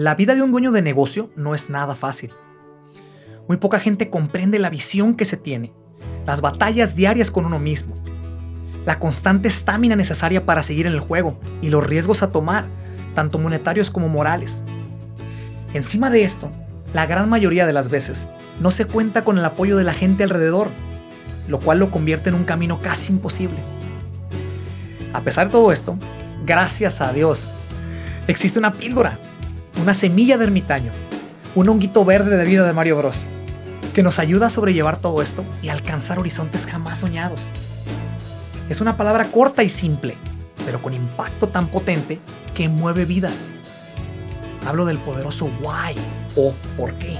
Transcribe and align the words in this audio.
La 0.00 0.14
vida 0.14 0.34
de 0.34 0.40
un 0.40 0.50
dueño 0.50 0.72
de 0.72 0.80
negocio 0.80 1.28
no 1.36 1.54
es 1.54 1.68
nada 1.68 1.94
fácil. 1.94 2.30
Muy 3.46 3.58
poca 3.58 3.78
gente 3.78 4.08
comprende 4.08 4.58
la 4.58 4.70
visión 4.70 5.14
que 5.14 5.26
se 5.26 5.36
tiene, 5.36 5.74
las 6.26 6.40
batallas 6.40 6.96
diarias 6.96 7.30
con 7.30 7.44
uno 7.44 7.58
mismo, 7.58 8.02
la 8.86 8.98
constante 8.98 9.48
estamina 9.48 9.96
necesaria 9.96 10.46
para 10.46 10.62
seguir 10.62 10.86
en 10.86 10.94
el 10.94 11.00
juego 11.00 11.38
y 11.60 11.68
los 11.68 11.86
riesgos 11.86 12.22
a 12.22 12.30
tomar, 12.30 12.64
tanto 13.14 13.36
monetarios 13.36 13.90
como 13.90 14.08
morales. 14.08 14.62
Encima 15.74 16.08
de 16.08 16.24
esto, 16.24 16.50
la 16.94 17.04
gran 17.04 17.28
mayoría 17.28 17.66
de 17.66 17.74
las 17.74 17.90
veces 17.90 18.26
no 18.58 18.70
se 18.70 18.86
cuenta 18.86 19.22
con 19.22 19.36
el 19.36 19.44
apoyo 19.44 19.76
de 19.76 19.84
la 19.84 19.92
gente 19.92 20.24
alrededor, 20.24 20.68
lo 21.46 21.58
cual 21.60 21.78
lo 21.78 21.90
convierte 21.90 22.30
en 22.30 22.36
un 22.36 22.44
camino 22.44 22.80
casi 22.80 23.12
imposible. 23.12 23.58
A 25.12 25.20
pesar 25.20 25.48
de 25.48 25.52
todo 25.52 25.70
esto, 25.72 25.98
gracias 26.46 27.02
a 27.02 27.12
Dios, 27.12 27.50
existe 28.28 28.58
una 28.58 28.72
píldora 28.72 29.18
una 29.80 29.94
semilla 29.94 30.36
de 30.36 30.44
ermitaño, 30.44 30.92
un 31.54 31.68
honguito 31.68 32.04
verde 32.04 32.36
de 32.36 32.44
vida 32.44 32.66
de 32.66 32.72
Mario 32.72 32.98
Bros, 32.98 33.22
que 33.94 34.02
nos 34.02 34.18
ayuda 34.18 34.46
a 34.46 34.50
sobrellevar 34.50 34.98
todo 34.98 35.22
esto 35.22 35.44
y 35.62 35.70
alcanzar 35.70 36.18
horizontes 36.18 36.66
jamás 36.66 36.98
soñados. 36.98 37.40
Es 38.68 38.80
una 38.80 38.96
palabra 38.96 39.24
corta 39.24 39.62
y 39.62 39.70
simple, 39.70 40.16
pero 40.66 40.82
con 40.82 40.92
impacto 40.92 41.48
tan 41.48 41.66
potente 41.68 42.18
que 42.54 42.68
mueve 42.68 43.06
vidas. 43.06 43.48
Hablo 44.66 44.84
del 44.84 44.98
poderoso 44.98 45.46
why 45.62 45.94
o 46.36 46.52
por 46.76 46.94
qué. 46.94 47.18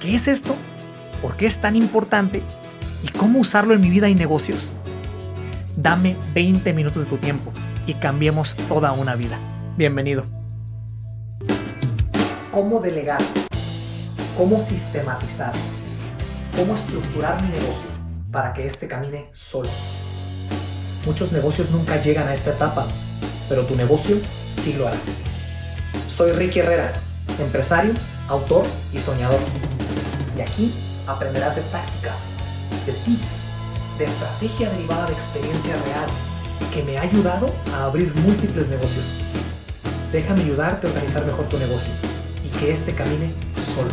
¿Qué 0.00 0.14
es 0.14 0.28
esto? 0.28 0.54
¿Por 1.22 1.36
qué 1.36 1.46
es 1.46 1.56
tan 1.56 1.74
importante? 1.74 2.42
¿Y 3.02 3.08
cómo 3.08 3.38
usarlo 3.38 3.72
en 3.72 3.80
mi 3.80 3.88
vida 3.88 4.10
y 4.10 4.14
negocios? 4.14 4.70
Dame 5.74 6.16
20 6.34 6.72
minutos 6.74 7.04
de 7.04 7.10
tu 7.10 7.16
tiempo 7.16 7.50
y 7.86 7.94
cambiemos 7.94 8.54
toda 8.68 8.92
una 8.92 9.14
vida. 9.14 9.38
Bienvenido 9.78 10.35
cómo 12.56 12.80
delegar, 12.80 13.20
cómo 14.34 14.58
sistematizar, 14.58 15.52
cómo 16.56 16.72
estructurar 16.72 17.42
mi 17.42 17.50
negocio 17.50 17.90
para 18.32 18.54
que 18.54 18.64
éste 18.64 18.88
camine 18.88 19.26
solo. 19.34 19.68
Muchos 21.04 21.32
negocios 21.32 21.70
nunca 21.70 22.00
llegan 22.00 22.26
a 22.26 22.32
esta 22.32 22.52
etapa, 22.52 22.86
pero 23.50 23.66
tu 23.66 23.76
negocio 23.76 24.16
sí 24.48 24.72
lo 24.78 24.88
hará. 24.88 24.96
Soy 26.08 26.32
Ricky 26.32 26.60
Herrera, 26.60 26.94
empresario, 27.40 27.92
autor 28.28 28.64
y 28.90 29.00
soñador. 29.00 29.40
Y 30.34 30.40
aquí 30.40 30.72
aprenderás 31.06 31.56
de 31.56 31.62
tácticas, 31.62 32.28
de 32.86 32.92
tips, 32.92 33.42
de 33.98 34.06
estrategia 34.06 34.70
derivada 34.70 35.08
de 35.08 35.12
experiencia 35.12 35.74
real 35.84 36.08
que 36.72 36.82
me 36.84 36.96
ha 36.96 37.02
ayudado 37.02 37.50
a 37.74 37.84
abrir 37.84 38.14
múltiples 38.14 38.70
negocios. 38.70 39.04
Déjame 40.10 40.40
ayudarte 40.40 40.86
a 40.86 40.90
organizar 40.90 41.26
mejor 41.26 41.46
tu 41.50 41.58
negocio 41.58 42.15
que 42.58 42.72
este 42.72 42.94
camine 42.94 43.34
solo, 43.56 43.90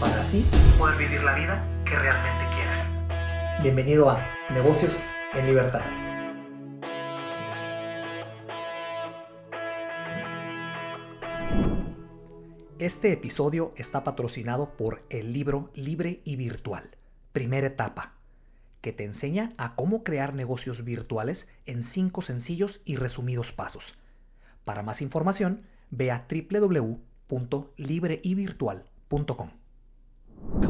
para 0.00 0.20
así 0.20 0.46
poder 0.78 0.96
vivir 0.96 1.22
la 1.22 1.34
vida 1.34 1.84
que 1.84 1.94
realmente 1.94 2.44
quieres. 2.54 3.62
Bienvenido 3.62 4.08
a 4.08 4.26
Negocios 4.50 5.00
en 5.34 5.44
Libertad. 5.44 5.82
Este 12.78 13.12
episodio 13.12 13.74
está 13.76 14.02
patrocinado 14.02 14.76
por 14.78 15.02
el 15.10 15.32
libro 15.32 15.70
Libre 15.74 16.22
y 16.24 16.36
Virtual, 16.36 16.96
primera 17.32 17.66
etapa, 17.66 18.14
que 18.80 18.92
te 18.92 19.04
enseña 19.04 19.52
a 19.58 19.74
cómo 19.74 20.04
crear 20.04 20.32
negocios 20.32 20.84
virtuales 20.84 21.52
en 21.66 21.82
cinco 21.82 22.22
sencillos 22.22 22.80
y 22.86 22.96
resumidos 22.96 23.52
pasos. 23.52 23.94
Para 24.64 24.82
más 24.82 25.02
información, 25.02 25.66
ve 25.90 26.10
a 26.10 26.26
www 26.30 27.13
www.libreyvirtual.com. 27.34 29.48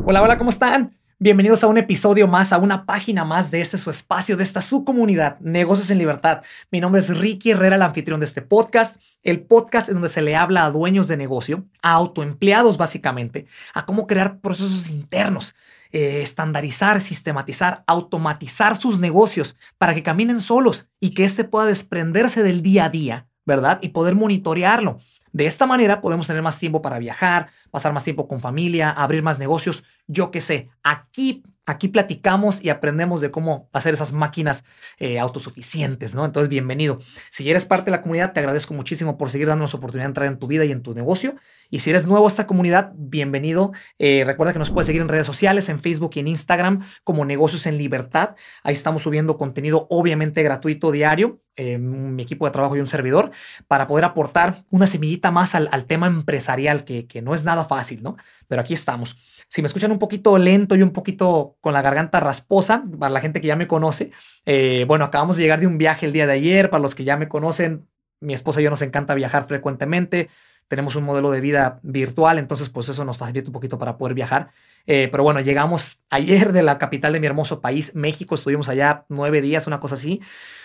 Hola, 0.06 0.22
hola, 0.22 0.38
¿cómo 0.38 0.50
están? 0.50 0.96
Bienvenidos 1.18 1.62
a 1.62 1.68
un 1.68 1.78
episodio 1.78 2.26
más, 2.26 2.52
a 2.52 2.58
una 2.58 2.86
página 2.86 3.24
más 3.24 3.50
de 3.50 3.60
este 3.60 3.78
su 3.78 3.88
espacio, 3.88 4.36
de 4.36 4.42
esta 4.42 4.60
su 4.60 4.84
comunidad, 4.84 5.38
Negocios 5.40 5.90
en 5.90 5.98
Libertad. 5.98 6.42
Mi 6.70 6.80
nombre 6.80 7.00
es 7.00 7.16
Ricky 7.16 7.52
Herrera, 7.52 7.76
el 7.76 7.82
anfitrión 7.82 8.20
de 8.20 8.26
este 8.26 8.42
podcast, 8.42 9.00
el 9.22 9.42
podcast 9.42 9.88
en 9.88 9.94
donde 9.94 10.08
se 10.08 10.22
le 10.22 10.36
habla 10.36 10.64
a 10.64 10.70
dueños 10.70 11.08
de 11.08 11.16
negocio, 11.16 11.64
a 11.82 11.92
autoempleados 11.92 12.76
básicamente, 12.76 13.46
a 13.74 13.86
cómo 13.86 14.06
crear 14.06 14.40
procesos 14.40 14.90
internos, 14.90 15.54
eh, 15.92 16.20
estandarizar, 16.20 17.00
sistematizar, 17.00 17.84
automatizar 17.86 18.76
sus 18.76 18.98
negocios 18.98 19.56
para 19.78 19.94
que 19.94 20.02
caminen 20.02 20.40
solos 20.40 20.88
y 21.00 21.10
que 21.10 21.24
éste 21.24 21.44
pueda 21.44 21.66
desprenderse 21.66 22.42
del 22.42 22.62
día 22.62 22.86
a 22.86 22.90
día, 22.90 23.28
¿verdad? 23.46 23.78
Y 23.82 23.90
poder 23.90 24.16
monitorearlo 24.16 24.98
de 25.34 25.46
esta 25.46 25.66
manera 25.66 26.00
podemos 26.00 26.28
tener 26.28 26.42
más 26.42 26.60
tiempo 26.60 26.80
para 26.80 27.00
viajar, 27.00 27.48
pasar 27.72 27.92
más 27.92 28.04
tiempo 28.04 28.28
con 28.28 28.38
familia, 28.38 28.90
abrir 28.90 29.20
más 29.20 29.40
negocios, 29.40 29.82
yo 30.06 30.30
qué 30.30 30.40
sé. 30.40 30.70
Aquí 30.84 31.42
Aquí 31.66 31.88
platicamos 31.88 32.62
y 32.62 32.68
aprendemos 32.68 33.22
de 33.22 33.30
cómo 33.30 33.70
hacer 33.72 33.94
esas 33.94 34.12
máquinas 34.12 34.64
eh, 34.98 35.18
autosuficientes, 35.18 36.14
¿no? 36.14 36.26
Entonces, 36.26 36.50
bienvenido. 36.50 36.98
Si 37.30 37.50
eres 37.50 37.64
parte 37.64 37.86
de 37.86 37.92
la 37.92 38.02
comunidad, 38.02 38.34
te 38.34 38.40
agradezco 38.40 38.74
muchísimo 38.74 39.16
por 39.16 39.30
seguir 39.30 39.46
dándonos 39.46 39.72
oportunidad 39.72 40.04
de 40.04 40.10
entrar 40.10 40.28
en 40.28 40.38
tu 40.38 40.46
vida 40.46 40.66
y 40.66 40.72
en 40.72 40.82
tu 40.82 40.92
negocio. 40.92 41.36
Y 41.70 41.78
si 41.78 41.88
eres 41.88 42.06
nuevo 42.06 42.26
a 42.26 42.28
esta 42.28 42.46
comunidad, 42.46 42.92
bienvenido. 42.96 43.72
Eh, 43.98 44.24
recuerda 44.26 44.52
que 44.52 44.58
nos 44.58 44.70
puedes 44.70 44.86
seguir 44.86 45.00
en 45.00 45.08
redes 45.08 45.26
sociales, 45.26 45.70
en 45.70 45.78
Facebook 45.78 46.12
y 46.14 46.20
en 46.20 46.28
Instagram 46.28 46.84
como 47.02 47.24
Negocios 47.24 47.66
en 47.66 47.78
Libertad. 47.78 48.36
Ahí 48.62 48.74
estamos 48.74 49.02
subiendo 49.02 49.38
contenido 49.38 49.86
obviamente 49.88 50.42
gratuito 50.42 50.92
diario. 50.92 51.40
Eh, 51.56 51.78
mi 51.78 52.24
equipo 52.24 52.46
de 52.46 52.50
trabajo 52.50 52.76
y 52.76 52.80
un 52.80 52.88
servidor 52.88 53.30
para 53.68 53.86
poder 53.86 54.04
aportar 54.04 54.64
una 54.70 54.88
semillita 54.88 55.30
más 55.30 55.54
al, 55.54 55.84
tema 55.86 56.08
empresarial 56.08 56.82
que, 56.82 57.06
que 57.06 57.22
no 57.22 57.32
es 57.32 57.44
nada 57.44 57.64
fácil, 57.64 58.02
¿no? 58.02 58.16
Pero 58.48 58.60
aquí 58.60 58.74
estamos. 58.74 59.16
Si 59.46 59.62
me 59.62 59.66
escuchan 59.66 59.92
un 59.92 60.00
poquito 60.00 60.36
lento 60.36 60.74
y 60.74 60.82
un 60.82 60.90
poquito 60.90 61.53
con 61.64 61.72
la 61.72 61.80
garganta 61.80 62.20
rasposa, 62.20 62.84
para 63.00 63.10
la 63.10 63.20
gente 63.20 63.40
que 63.40 63.46
ya 63.46 63.56
me 63.56 63.66
conoce, 63.66 64.12
eh, 64.44 64.84
bueno, 64.86 65.06
acabamos 65.06 65.38
de 65.38 65.44
llegar 65.44 65.60
de 65.60 65.66
un 65.66 65.78
viaje 65.78 66.04
el 66.04 66.12
día 66.12 66.26
de 66.26 66.34
ayer. 66.34 66.68
Para 66.68 66.82
los 66.82 66.94
que 66.94 67.04
ya 67.04 67.16
me 67.16 67.26
conocen, 67.26 67.88
mi 68.20 68.34
esposa 68.34 68.60
y 68.60 68.64
yo 68.64 68.70
nos 68.70 68.82
encanta 68.82 69.14
viajar 69.14 69.46
frecuentemente. 69.46 70.28
Tenemos 70.68 70.94
un 70.94 71.04
modelo 71.04 71.30
de 71.30 71.40
vida 71.40 71.80
virtual, 71.82 72.38
entonces 72.38 72.68
pues 72.68 72.90
eso 72.90 73.02
nos 73.06 73.16
facilita 73.16 73.48
un 73.48 73.54
poquito 73.54 73.78
para 73.78 73.96
poder 73.96 74.12
viajar. 74.12 74.50
Eh, 74.86 75.08
pero 75.10 75.22
bueno, 75.22 75.40
llegamos 75.40 76.02
ayer 76.10 76.52
de 76.52 76.62
la 76.62 76.76
capital 76.76 77.14
de 77.14 77.20
mi 77.20 77.26
hermoso 77.26 77.62
país, 77.62 77.94
México. 77.94 78.34
Estuvimos 78.34 78.68
allá 78.68 79.06
nueve 79.08 79.40
días, 79.40 79.66
una 79.66 79.80
cosa 79.80 79.94
así. 79.94 80.20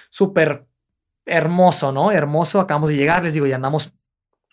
Súper 0.10 0.66
hermoso, 1.26 1.94
¿no? 1.94 2.12
Hermoso. 2.12 2.60
Acabamos 2.60 2.90
de 2.90 2.98
llegar, 2.98 3.24
les 3.24 3.34
digo, 3.34 3.48
ya 3.48 3.56
andamos 3.56 3.94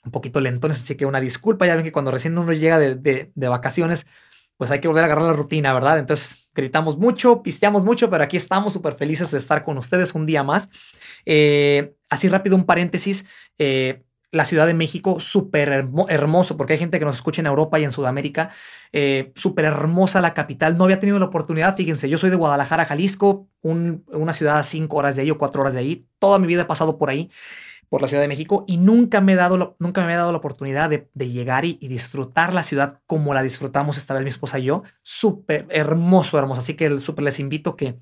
un 0.05 0.13
poquito 0.13 0.41
lentones, 0.41 0.79
así 0.79 0.95
que 0.95 1.07
una 1.07 1.19
disculpa. 1.21 1.67
Ya 1.67 1.75
ven 1.75 1.85
que 1.85 1.91
cuando 1.91 2.13
recién 2.13 2.39
uno 2.39 2.53
llega 2.53 2.79
de, 2.79 2.95
de 3.35 3.49
vacaciones, 3.49 4.07
pues 4.57 4.71
hay 4.71 4.81
que 4.81 4.89
volver 4.89 5.05
a 5.05 5.07
agarrar 5.07 5.27
la 5.27 5.33
rutina, 5.33 5.73
¿verdad? 5.73 5.99
Entonces 5.99 6.51
gritamos 6.55 6.97
mucho, 6.97 7.43
pisteamos 7.43 7.85
mucho, 7.85 8.09
pero 8.09 8.25
aquí 8.25 8.37
estamos 8.37 8.73
súper 8.73 8.95
felices 8.95 9.31
de 9.31 9.39
estar 9.39 9.65
con 9.65 9.77
ustedes 9.79 10.15
un 10.15 10.27
día 10.27 10.43
más. 10.43 10.71
Eh, 11.27 11.95
así 12.09 12.29
rápido 12.29 12.57
un 12.57 12.65
paréntesis. 12.65 13.27
Eh, 13.59 14.03
la 14.33 14.45
Ciudad 14.45 14.67
de 14.67 14.75
México, 14.75 15.21
súper 15.21 15.89
hermoso, 16.09 16.57
porque 16.57 16.75
hay 16.75 16.79
gente 16.79 16.99
que 16.99 17.05
nos 17.05 17.17
escucha 17.17 17.41
en 17.41 17.47
Europa 17.47 17.79
y 17.79 17.85
en 17.85 17.93
Sudamérica, 17.93 18.51
eh, 18.93 19.33
súper 19.35 19.65
hermosa 19.65 20.21
la 20.21 20.35
capital. 20.35 20.77
No 20.77 20.85
había 20.85 21.01
tenido 21.01 21.19
la 21.19 21.27
oportunidad, 21.27 21.77
fíjense, 21.77 22.09
yo 22.09 22.19
soy 22.19 22.31
de 22.31 22.37
Guadalajara, 22.37 22.85
Jalisco, 22.85 23.49
una 23.63 24.33
ciudad 24.33 24.59
a 24.59 24.63
cinco 24.63 24.97
horas 24.97 25.17
de 25.17 25.23
ahí 25.23 25.31
o 25.31 25.39
cuatro 25.39 25.63
horas 25.63 25.75
de 25.75 25.81
ahí. 25.81 26.07
Toda 26.19 26.39
mi 26.39 26.47
vida 26.47 26.63
he 26.63 26.67
pasado 26.67 26.99
por 26.99 27.09
ahí 27.09 27.31
por 27.89 28.03
la 28.03 28.09
Ciudad 28.09 28.23
de 28.23 28.29
México 28.29 28.65
y 28.67 28.79
nunca 28.79 29.21
me 29.21 29.33
he 29.33 29.37
dado, 29.37 29.77
nunca 29.79 30.05
me 30.05 30.13
he 30.13 30.17
dado 30.17 30.33
la 30.33 30.39
oportunidad 30.39 30.91
de, 30.91 31.31
llegar 31.31 31.65
y, 31.65 31.75
disfrutar 31.75 32.53
la 32.53 32.63
ciudad 32.63 33.01
como 33.07 33.35
la 33.35 33.43
disfrutamos 33.43 33.97
esta 33.97 34.15
vez 34.15 34.23
mi 34.25 34.31
esposa 34.31 34.59
y 34.59 34.65
yo. 34.65 34.83
Súper 35.03 35.67
hermoso, 35.71 36.39
hermoso. 36.39 36.61
Así 36.61 36.75
que 36.75 36.99
súper 36.99 37.25
les 37.25 37.39
invito 37.39 37.77
que, 37.77 37.99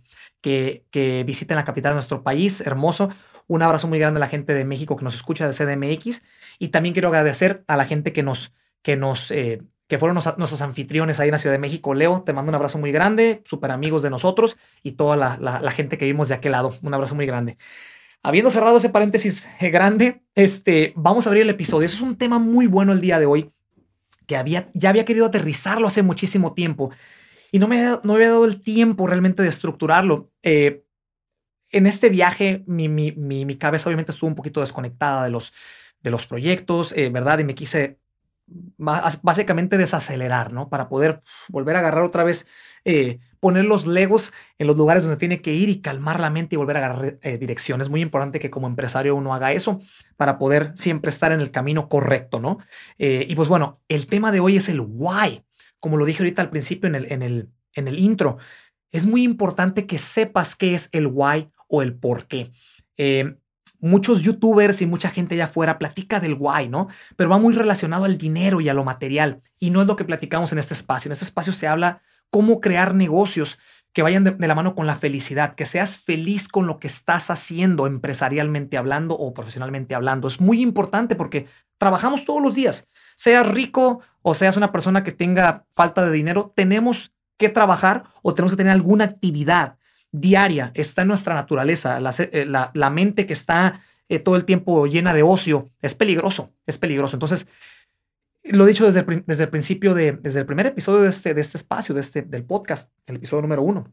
visiten 1.27 1.57
la 1.57 1.65
capital 1.65 1.93
de 1.93 1.97
nuestro 1.97 2.23
país, 2.23 2.61
hermoso. 2.61 3.11
Un 3.47 3.63
abrazo 3.63 3.89
muy 3.89 3.99
grande 3.99 4.19
a 4.19 4.21
la 4.21 4.29
gente 4.29 4.55
de 4.55 4.65
México 4.65 4.97
que 4.97 5.05
nos 5.05 5.15
escucha 5.15 5.47
de 5.47 5.53
CDMX 5.53 6.23
y 6.59 6.69
también 6.69 6.95
quiero 6.95 7.09
agradecer 7.09 7.63
a 7.67 7.77
la 7.77 7.85
gente 7.85 8.13
que 8.13 8.23
nos, 8.23 8.55
que 8.83 8.97
nos, 8.97 9.31
eh, 9.31 9.61
fueron 9.99 10.15
nuestros 10.15 10.61
anfitriones 10.61 11.21
ahí 11.21 11.29
en 11.29 11.33
la 11.33 11.39
Ciudad 11.39 11.55
de 11.55 11.61
México. 11.61 11.95
Leo, 11.95 12.23
te 12.23 12.33
mando 12.33 12.51
un 12.51 12.57
abrazo 12.57 12.79
muy 12.79 12.91
grande, 12.91 13.43
súper 13.45 13.71
amigos 13.71 14.03
de 14.03 14.11
nosotros 14.11 14.57
y 14.83 14.93
toda 14.93 15.17
la, 15.17 15.37
la 15.39 15.71
gente 15.71 15.99
que 15.99 16.07
vimos 16.07 16.29
de 16.29 16.35
aquel 16.35 16.53
lado. 16.53 16.75
Un 16.83 16.95
abrazo 16.95 17.15
muy 17.15 17.27
grande. 17.27 17.59
Habiendo 18.27 18.51
cerrado 18.51 18.79
ese 18.79 18.89
paréntesis 18.89 19.47
grande, 19.61 20.23
este, 20.35 20.95
vamos 20.97 21.27
a 21.27 21.29
abrir 21.29 21.43
el 21.43 21.51
episodio. 21.51 21.85
Eso 21.85 21.97
es 21.97 22.01
un 22.01 22.17
tema 22.17 22.39
muy 22.39 22.67
bueno 22.67 22.95
el 22.95 23.03
día 23.03 23.19
de 23.19 23.27
hoy, 23.27 23.53
que 24.27 24.37
había, 24.37 24.71
ya 24.73 24.89
había 24.89 25.05
querido 25.05 25.27
aterrizarlo 25.27 25.87
hace 25.87 26.03
muchísimo 26.03 26.55
tiempo 26.55 26.91
y 27.53 27.59
no 27.59 27.69
me, 27.69 27.99
no 28.03 28.15
había 28.15 28.31
dado 28.31 28.47
el 28.47 28.63
tiempo 28.63 29.07
realmente 29.07 29.43
de 29.43 29.51
estructurarlo. 29.51 30.31
Eh, 30.43 30.85
en 31.71 31.87
este 31.87 32.09
viaje, 32.09 32.65
mi, 32.67 32.89
mi, 32.89 33.13
mi, 33.13 33.57
cabeza 33.57 33.91
obviamente 33.91 34.13
estuvo 34.13 34.29
un 34.29 34.35
poquito 34.35 34.61
desconectada 34.61 35.25
de 35.25 35.31
los, 35.31 35.53
de 36.01 36.11
los 36.11 36.27
proyectos, 36.27 36.93
eh, 36.97 37.11
¿verdad? 37.11 37.41
Y 37.41 37.45
me 37.45 37.55
quise 37.55 37.99
básicamente 38.77 39.77
desacelerar, 39.77 40.51
¿no? 40.53 40.71
Para 40.71 40.89
poder 40.89 41.23
volver 41.49 41.77
a 41.77 41.81
agarrar 41.81 42.05
otra 42.05 42.25
vez, 42.25 42.47
eh, 42.87 43.21
poner 43.45 43.67
los 43.67 43.87
legos 43.87 44.33
en 44.57 44.67
los 44.67 44.79
lugares 44.79 45.03
donde 45.03 45.19
tiene 45.19 45.43
que 45.43 45.53
ir 45.53 45.69
y 45.69 45.83
calmar 45.83 46.19
la 46.19 46.31
mente 46.31 46.55
y 46.55 46.57
volver 46.57 46.77
a 46.77 46.79
agarrar 46.79 47.19
eh, 47.21 47.37
dirección. 47.37 47.83
Es 47.83 47.91
muy 47.91 48.01
importante 48.01 48.41
que 48.41 48.49
como 48.49 48.67
empresario 48.67 49.15
uno 49.15 49.35
haga 49.35 49.53
eso 49.53 49.83
para 50.17 50.39
poder 50.39 50.73
siempre 50.77 51.11
estar 51.11 51.31
en 51.31 51.41
el 51.41 51.51
camino 51.51 51.91
correcto, 51.91 52.41
¿no? 52.41 52.57
Eh, 52.97 53.27
y 53.29 53.35
pues 53.35 53.49
bueno, 53.49 53.83
el 53.89 54.07
tema 54.07 54.33
de 54.33 54.41
hoy 54.41 54.57
es 54.57 54.71
el 54.71 54.81
why. 54.81 55.45
Como 55.79 55.99
lo 55.99 56.07
dije 56.07 56.23
ahorita 56.23 56.41
al 56.41 56.49
principio 56.49 56.89
en 56.89 56.95
el, 56.95 57.13
en 57.13 57.21
el, 57.21 57.51
en 57.75 57.87
el 57.87 57.99
intro, 57.99 58.39
es 58.91 59.05
muy 59.05 59.23
importante 59.23 59.87
que 59.87 59.99
sepas 59.99 60.55
qué 60.55 60.75
es 60.75 60.89
el 60.93 61.07
why 61.07 61.51
o 61.69 61.83
el 61.83 61.95
por 61.95 62.27
qué. 62.27 62.51
Eh, 62.97 63.37
muchos 63.79 64.23
youtubers 64.23 64.81
y 64.81 64.87
mucha 64.87 65.11
gente 65.11 65.35
allá 65.35 65.45
afuera 65.45 65.79
platica 65.79 66.19
del 66.19 66.37
why, 66.39 66.71
¿no? 66.71 66.89
Pero 67.17 67.29
va 67.29 67.37
muy 67.37 67.53
relacionado 67.53 68.07
al 68.07 68.17
dinero 68.17 68.63
y 68.63 68.71
a 68.71 68.75
lo 68.75 68.85
material. 68.85 69.43
Y 69.59 69.69
no 69.69 69.83
es 69.83 69.87
lo 69.87 69.97
que 69.97 70.07
platicamos 70.07 70.51
en 70.53 70.61
este 70.61 70.73
espacio. 70.73 71.11
En 71.11 71.13
este 71.13 71.27
espacio 71.27 71.53
se 71.53 71.67
habla 71.67 72.01
cómo 72.35 72.61
crear 72.61 72.97
negocios 72.97 73.61
que 73.93 74.03
vayan 74.03 74.25
de, 74.25 74.35
la 74.49 74.57
mano 74.57 74.75
con 74.75 74.89
la 74.89 74.97
felicidad, 74.97 75.55
que 75.55 75.67
seas 75.67 75.97
feliz 75.97 76.49
con 76.49 76.67
lo 76.67 76.81
que 76.81 76.89
estás 76.89 77.31
haciendo 77.31 77.87
empresarialmente 77.87 78.77
hablando 78.77 79.15
o 79.15 79.33
profesionalmente 79.33 79.95
hablando. 79.95 80.27
Es 80.27 80.41
muy 80.41 80.61
importante 80.61 81.15
porque 81.15 81.47
trabajamos 81.79 82.25
todos 82.25 82.43
los 82.43 82.57
días. 82.57 82.89
Seas 83.15 83.47
rico 83.47 84.01
o 84.23 84.35
seas 84.35 84.57
una 84.57 84.73
persona 84.73 85.05
que 85.05 85.13
tenga 85.13 85.65
falta 85.71 86.05
de 86.05 86.11
dinero, 86.11 86.53
tenemos 86.57 87.13
que 87.39 87.51
trabajar 87.51 88.03
o 88.23 88.35
tenemos 88.35 88.51
que 88.51 88.57
tener 88.57 88.73
alguna 88.73 89.05
actividad 89.05 89.77
diaria. 90.11 90.73
Está 90.75 91.03
en 91.03 91.09
nuestra 91.09 91.37
naturaleza. 91.37 92.01
La, 92.01 92.13
eh, 92.19 92.91
mente 92.91 93.27
que 93.27 93.33
está 93.33 93.81
eh, 94.09 94.19
todo 94.19 94.35
el 94.35 94.45
tiempo 94.45 94.89
llena 94.89 95.15
de 95.15 95.23
ocio 95.23 95.71
es 95.83 95.95
peligroso, 95.95 96.51
es 96.67 96.79
peligroso. 96.79 97.15
Entonces, 97.15 97.47
lo 98.45 98.65
he 98.65 98.69
dicho 98.69 98.87
desde 98.87 99.01
el, 99.01 99.25
desde 99.27 99.45
el 99.45 99.51
principio, 99.51 99.95
de, 99.95 100.13
desde 100.13 100.41
el 100.41 100.47
primer 100.47 100.67
episodio 100.67 101.03
de 101.03 101.09
este, 101.09 101.35
de 101.35 101.41
este 101.41 101.57
espacio, 101.57 101.95
de 101.95 102.01
este, 102.01 102.23
del 102.23 102.45
podcast, 102.45 102.91
el 103.07 103.17
episodio 103.17 103.43
número 103.43 103.63
uno. 103.63 103.93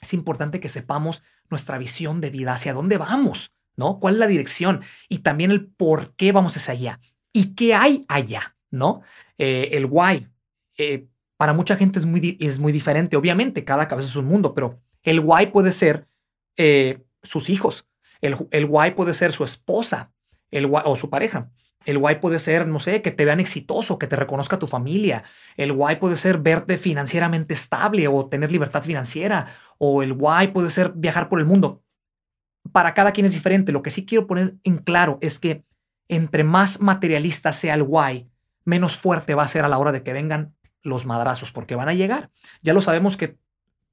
Es 0.00 0.12
importante 0.12 0.60
que 0.60 0.68
sepamos 0.68 1.22
nuestra 1.48 1.78
visión 1.78 2.20
de 2.20 2.30
vida, 2.30 2.52
hacia 2.52 2.74
dónde 2.74 2.98
vamos, 2.98 3.54
¿no? 3.76 4.00
¿Cuál 4.00 4.14
es 4.14 4.20
la 4.20 4.26
dirección? 4.26 4.82
Y 5.08 5.18
también 5.18 5.50
el 5.50 5.66
por 5.66 6.14
qué 6.16 6.32
vamos 6.32 6.56
hacia 6.56 6.72
allá. 6.72 7.00
¿Y 7.32 7.54
qué 7.54 7.74
hay 7.74 8.04
allá? 8.08 8.56
¿No? 8.70 9.02
Eh, 9.38 9.70
el 9.72 9.86
why. 9.86 10.28
Eh, 10.76 11.06
para 11.36 11.52
mucha 11.52 11.76
gente 11.76 11.98
es 11.98 12.06
muy, 12.06 12.36
es 12.40 12.58
muy 12.58 12.72
diferente. 12.72 13.16
Obviamente, 13.16 13.64
cada 13.64 13.86
cabeza 13.86 14.08
es 14.08 14.16
un 14.16 14.26
mundo, 14.26 14.54
pero 14.54 14.80
el 15.02 15.20
why 15.20 15.46
puede 15.46 15.70
ser 15.70 16.08
eh, 16.56 17.04
sus 17.22 17.48
hijos. 17.48 17.86
El, 18.20 18.36
el 18.50 18.64
why 18.64 18.92
puede 18.92 19.14
ser 19.14 19.32
su 19.32 19.44
esposa 19.44 20.12
el, 20.50 20.70
o 20.72 20.96
su 20.96 21.10
pareja. 21.10 21.50
El 21.84 21.98
why 21.98 22.16
puede 22.16 22.38
ser, 22.38 22.66
no 22.66 22.80
sé, 22.80 23.02
que 23.02 23.10
te 23.10 23.24
vean 23.24 23.40
exitoso, 23.40 23.98
que 23.98 24.06
te 24.06 24.16
reconozca 24.16 24.58
tu 24.58 24.66
familia. 24.66 25.24
El 25.56 25.72
why 25.72 25.96
puede 25.96 26.16
ser 26.16 26.38
verte 26.38 26.78
financieramente 26.78 27.54
estable 27.54 28.08
o 28.08 28.26
tener 28.26 28.50
libertad 28.50 28.82
financiera. 28.82 29.48
O 29.78 30.02
el 30.02 30.12
why 30.12 30.48
puede 30.48 30.70
ser 30.70 30.92
viajar 30.94 31.28
por 31.28 31.38
el 31.38 31.44
mundo. 31.44 31.82
Para 32.72 32.94
cada 32.94 33.12
quien 33.12 33.26
es 33.26 33.34
diferente. 33.34 33.72
Lo 33.72 33.82
que 33.82 33.90
sí 33.90 34.06
quiero 34.06 34.26
poner 34.26 34.54
en 34.64 34.78
claro 34.78 35.18
es 35.20 35.38
que 35.38 35.64
entre 36.08 36.44
más 36.44 36.80
materialista 36.80 37.52
sea 37.52 37.74
el 37.74 37.82
why, 37.82 38.28
menos 38.64 38.96
fuerte 38.96 39.34
va 39.34 39.42
a 39.42 39.48
ser 39.48 39.64
a 39.64 39.68
la 39.68 39.78
hora 39.78 39.92
de 39.92 40.02
que 40.02 40.12
vengan 40.12 40.54
los 40.82 41.06
madrazos, 41.06 41.50
porque 41.50 41.76
van 41.76 41.88
a 41.88 41.94
llegar. 41.94 42.30
Ya 42.62 42.74
lo 42.74 42.82
sabemos 42.82 43.16
que 43.16 43.38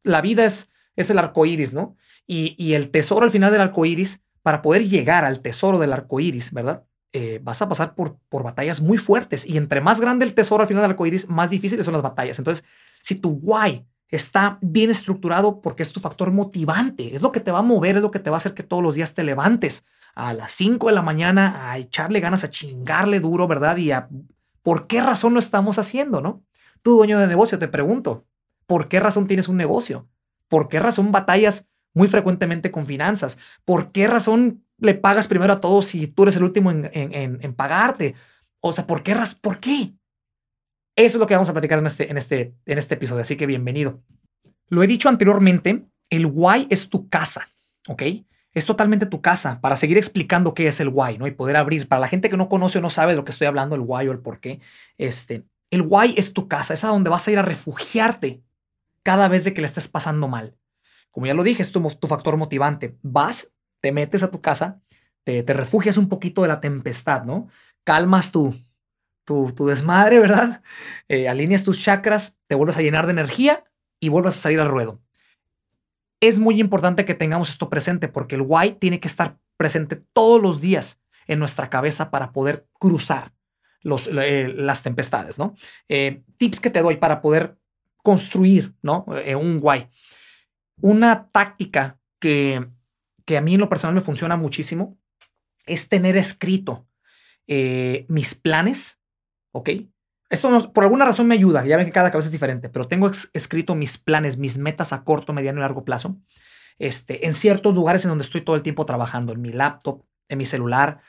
la 0.04 0.22
vida 0.22 0.46
es, 0.46 0.70
es 0.96 1.10
el 1.10 1.20
arco 1.20 1.46
iris, 1.46 1.74
¿no? 1.74 1.96
Y, 2.28 2.56
y 2.58 2.74
el 2.74 2.92
tesoro 2.92 3.24
al 3.24 3.32
final 3.32 3.52
del 3.52 3.62
arco 3.62 3.86
iris, 3.86 4.22
para 4.42 4.62
poder 4.62 4.88
llegar 4.88 5.24
al 5.24 5.42
tesoro 5.42 5.80
del 5.80 5.94
arco 5.94 6.20
iris, 6.20 6.52
¿verdad? 6.52 6.84
Eh, 7.14 7.42
vas 7.44 7.62
a 7.62 7.68
pasar 7.68 7.94
por, 7.94 8.18
por 8.30 8.44
batallas 8.44 8.80
muy 8.80 8.98
fuertes 8.98 9.46
y 9.46 9.58
entre 9.58 9.82
más 9.82 10.00
grande 10.00 10.24
el 10.24 10.34
tesoro 10.34 10.62
al 10.62 10.68
final 10.68 10.82
del 10.84 10.92
arcoíris, 10.92 11.28
más 11.28 11.50
difíciles 11.50 11.84
son 11.84 11.94
las 11.94 12.02
batallas. 12.02 12.40
Entonces, 12.40 12.64
si 13.02 13.16
tu 13.16 13.40
why 13.42 13.86
está 14.08 14.60
bien 14.62 14.90
estructurado 14.90 15.62
porque 15.62 15.84
es 15.84 15.92
tu 15.92 16.00
factor 16.00 16.32
motivante, 16.32 17.16
es 17.16 17.22
lo 17.22 17.32
que 17.32 17.40
te 17.40 17.52
va 17.52 17.60
a 17.60 17.64
mover, 17.64 17.98
es 17.98 18.02
lo 18.02 18.12
que 18.12 18.20
te 18.20 18.30
va 18.30 18.38
a 18.38 18.38
hacer 18.38 18.54
que 18.54 18.64
todos 18.64 18.84
los 18.84 18.96
días 18.96 19.14
te 19.14 19.24
levantes 19.24 19.86
a 20.16 20.34
las 20.34 20.52
5 20.52 20.88
de 20.88 20.94
la 20.94 21.02
mañana 21.02 21.72
a 21.72 21.78
echarle 21.78 22.20
ganas, 22.20 22.44
a 22.44 22.50
chingarle 22.50 23.20
duro, 23.20 23.48
¿verdad? 23.48 23.78
Y 23.78 23.92
a 23.92 24.10
por 24.62 24.88
qué 24.88 25.02
razón 25.02 25.34
lo 25.34 25.40
estamos 25.40 25.80
haciendo, 25.80 26.22
¿no? 26.22 26.44
Tú, 26.82 26.98
dueño 26.98 27.20
de 27.20 27.28
negocio, 27.28 27.60
te 27.60 27.68
pregunto, 27.68 28.26
¿por 28.68 28.88
qué 28.88 29.00
razón 29.00 29.28
tienes 29.28 29.48
un 29.48 29.58
negocio? 29.58 30.08
¿Por 30.48 30.68
qué 30.68 30.80
razón 30.80 31.12
batallas 31.12 31.68
muy 31.94 32.08
frecuentemente 32.08 32.72
con 32.72 32.86
finanzas? 32.86 33.38
¿Por 33.66 33.92
qué 33.92 34.08
razón 34.08 34.64
le 34.82 34.96
pagas 34.96 35.28
primero 35.28 35.54
a 35.54 35.62
todos 35.62 35.86
si 35.86 36.08
tú 36.08 36.24
eres 36.24 36.36
el 36.36 36.44
último 36.44 36.72
en, 36.72 37.54
pagarte? 37.54 38.16
O 38.60 38.74
sea, 38.74 38.86
¿por 38.86 39.04
qué? 39.04 39.16
¿Por 39.40 39.60
qué? 39.60 39.94
Eso 40.96 41.18
es 41.18 41.20
lo 41.20 41.28
que 41.28 41.36
vamos 41.36 41.50
a 41.50 41.54
platicar 41.54 41.80
en 41.80 41.86
este, 41.86 42.12
en, 42.12 42.18
este, 42.18 42.54
en 42.66 42.78
este 42.78 42.96
episodio, 42.96 43.22
así 43.22 43.38
que 43.38 43.46
bienvenido. 43.46 44.04
Lo 44.68 44.84
he 44.84 44.88
dicho 44.88 45.08
anteriormente, 45.08 45.86
el 46.10 46.26
why 46.26 46.68
es 46.70 46.90
tu 46.90 47.08
casa, 47.10 47.50
¿ok? 47.88 48.04
Es 48.54 48.66
totalmente 48.66 49.06
tu 49.06 49.22
casa 49.22 49.62
para 49.62 49.76
seguir 49.76 49.98
explicando 49.98 50.54
qué 50.54 50.68
es 50.68 50.80
el 50.80 50.90
why, 50.90 51.18
¿no? 51.18 51.28
Y 51.28 51.32
poder 51.32 51.56
abrir. 51.56 51.88
Para 51.88 52.02
la 52.02 52.08
gente 52.08 52.30
que 52.30 52.38
no 52.38 52.50
conoce 52.50 52.80
o 52.80 52.82
no 52.82 52.90
sabe 52.90 53.14
de 53.14 53.18
lo 53.18 53.24
que 53.24 53.32
estoy 53.32 53.48
hablando, 53.48 53.76
el 53.76 53.82
why 53.82 54.08
o 54.08 54.12
el 54.12 54.20
por 54.20 54.40
qué, 54.40 54.60
este, 54.98 55.46
el 55.70 55.82
why 55.82 56.14
es 56.18 56.34
tu 56.34 56.48
casa, 56.48 56.74
es 56.74 56.84
a 56.84 56.90
donde 56.90 57.10
vas 57.10 57.28
a 57.28 57.32
ir 57.32 57.40
a 57.40 57.44
refugiarte 57.44 58.44
cada 59.04 59.28
vez 59.28 59.44
de 59.44 59.54
que 59.54 59.62
le 59.62 59.68
estés 59.68 59.88
pasando 59.88 60.28
mal. 60.28 60.58
Como 61.12 61.28
ya 61.28 61.34
lo 61.34 61.44
dije, 61.44 61.62
es 61.62 61.72
tu, 61.72 61.82
tu 61.82 62.08
factor 62.08 62.36
motivante. 62.38 62.98
Vas 63.02 63.52
te 63.82 63.92
metes 63.92 64.24
a 64.24 64.32
tu 64.32 64.42
casa, 64.42 64.82
te, 65.24 65.44
refugias 65.44 65.98
un 65.98 66.10
poquito 66.10 66.42
de 66.42 66.48
la 66.48 66.62
tempestad, 66.62 67.24
¿no? 67.24 67.48
Calmas 67.84 68.32
tu, 68.32 68.56
tu, 69.26 69.66
desmadre, 69.66 70.20
¿verdad? 70.20 70.62
Eh, 71.10 71.28
alineas 71.28 71.64
tus 71.64 71.78
chakras, 71.78 72.40
te 72.48 72.56
vuelves 72.56 72.78
a 72.78 72.82
llenar 72.82 73.06
de 73.06 73.12
energía 73.12 73.66
y 74.00 74.08
vuelves 74.08 74.38
a 74.38 74.42
salir 74.42 74.62
al 74.62 74.70
ruedo. 74.70 75.02
Es 76.22 76.40
muy 76.40 76.62
importante 76.62 77.04
que 77.04 77.16
tengamos 77.16 77.50
esto 77.50 77.70
presente 77.70 78.08
porque 78.08 78.36
el 78.36 78.42
why 78.42 78.74
tiene 78.80 79.02
que 79.02 79.10
estar 79.10 79.38
presente 79.58 80.02
todos 80.14 80.42
los 80.42 80.62
días 80.62 81.02
en 81.28 81.40
nuestra 81.40 81.70
cabeza 81.70 82.12
para 82.12 82.32
poder 82.32 82.68
cruzar 82.80 83.34
los, 83.82 84.08
eh, 84.08 84.54
las 84.56 84.84
tempestades, 84.84 85.38
¿no? 85.38 85.56
Eh, 85.90 86.24
tips 86.38 86.62
que 86.62 86.70
te 86.70 86.82
doy 86.82 86.96
para 86.96 87.22
poder 87.22 87.58
construir, 87.98 88.74
¿no? 88.82 89.06
un 89.06 89.60
why. 89.62 89.90
Una 90.80 91.30
táctica 91.30 92.00
que 92.20 92.68
que 93.26 93.38
a 93.38 93.42
mí 93.42 93.56
en 93.56 93.60
lo 93.60 93.70
personal 93.70 93.96
me 93.96 94.02
funciona 94.02 94.38
muchísimo 94.38 94.98
es 95.66 95.90
tener 95.90 96.18
escrito 96.18 96.88
eh, 97.48 98.06
mis 98.08 98.36
planes, 98.36 99.00
¿ok? 99.52 99.70
Esto 100.30 100.72
por 100.72 100.86
alguna 100.86 101.06
razón 101.06 101.28
me 101.28 101.36
ayuda, 101.36 101.66
ya 101.66 101.76
ven 101.76 101.86
que 101.86 101.92
cada 101.92 102.10
cabeza 102.10 102.30
es 102.30 102.32
diferente, 102.32 102.70
pero 102.70 102.88
tengo 102.88 103.12
escrito 103.34 103.76
mis 103.76 103.98
planes, 103.98 104.38
mis 104.38 104.58
metas 104.58 104.94
a 104.94 105.04
corto, 105.04 105.34
mediano 105.34 105.60
y 105.60 105.62
largo 105.62 105.84
plazo, 105.84 106.18
este, 106.80 107.28
en 107.28 107.34
ciertos 107.34 107.76
lugares 107.76 108.06
en 108.06 108.10
donde 108.10 108.24
estoy 108.24 108.42
todo 108.42 108.56
el 108.56 108.62
tiempo 108.62 108.86
trabajando, 108.86 109.34
en 109.34 109.42
mi 109.42 109.52
laptop, 109.52 110.04
en 110.30 110.38
mi 110.38 110.46
celular. 110.46 111.02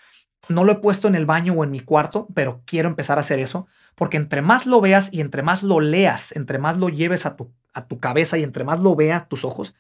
No 0.49 0.65
lo 0.65 0.73
he 0.73 0.77
puesto 0.77 1.07
en 1.07 1.15
el 1.15 1.25
baño 1.25 1.53
o 1.53 1.63
en 1.63 1.71
mi 1.71 1.79
cuarto, 1.79 2.27
pero 2.35 2.63
quiero 2.67 2.89
empezar 2.89 3.17
a 3.17 3.21
hacer 3.21 3.39
eso, 3.39 3.69
porque 3.95 4.17
entre 4.17 4.43
más 4.43 4.67
lo 4.67 4.81
veas 4.81 5.09
y 5.13 5.21
entre 5.21 5.43
más 5.43 5.63
lo 5.63 5.79
leas, 5.79 6.33
entre 6.33 6.59
más 6.59 6.77
lo 6.79 6.89
lleves 6.89 7.25
a 7.25 7.37
tu, 7.37 7.55
a 7.73 7.87
tu 7.87 8.01
cabeza 8.01 8.39
y 8.39 8.43
entre 8.43 8.65
más 8.65 8.81
lo 8.81 8.97
vea 8.97 9.29
tus 9.29 9.45
ojos, 9.45 9.75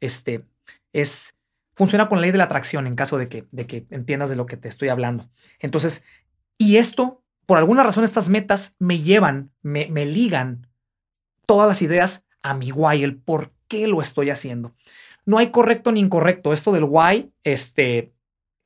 este, 0.00 0.46
es, 0.94 1.34
funciona 1.78 2.08
con 2.08 2.18
la 2.18 2.22
ley 2.22 2.32
de 2.32 2.38
la 2.38 2.44
atracción 2.44 2.86
en 2.86 2.96
caso 2.96 3.16
de 3.16 3.28
que, 3.28 3.46
de 3.52 3.66
que 3.66 3.86
entiendas 3.90 4.28
de 4.28 4.36
lo 4.36 4.46
que 4.46 4.56
te 4.56 4.68
estoy 4.68 4.88
hablando. 4.88 5.30
Entonces, 5.60 6.02
y 6.58 6.76
esto, 6.76 7.22
por 7.46 7.56
alguna 7.56 7.84
razón, 7.84 8.02
estas 8.02 8.28
metas 8.28 8.74
me 8.80 8.98
llevan, 9.00 9.52
me, 9.62 9.86
me 9.86 10.04
ligan 10.04 10.66
todas 11.46 11.68
las 11.68 11.80
ideas 11.80 12.26
a 12.42 12.54
mi 12.54 12.72
why, 12.72 13.04
el 13.04 13.16
por 13.16 13.52
qué 13.68 13.86
lo 13.86 14.00
estoy 14.00 14.30
haciendo. 14.30 14.74
No 15.24 15.38
hay 15.38 15.50
correcto 15.50 15.92
ni 15.92 16.00
incorrecto. 16.00 16.52
Esto 16.52 16.72
del 16.72 16.84
why, 16.84 17.30
este, 17.44 18.12